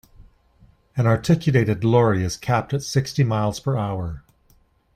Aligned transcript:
An 0.97 1.05
articulated 1.05 1.83
lorry 1.83 2.23
is 2.23 2.35
capped 2.35 2.73
at 2.73 2.81
sixty 2.81 3.23
miles-per-hour. 3.23 4.23